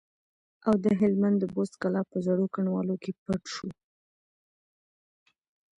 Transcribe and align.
او 0.67 0.73
د 0.83 0.85
هلمند 1.01 1.37
د 1.39 1.45
بست 1.55 1.73
کلا 1.81 2.01
په 2.11 2.17
زړو 2.25 2.45
کنډوالو 2.53 2.95
کې 3.03 3.11
پټ 3.23 3.41
شو. 3.53 3.69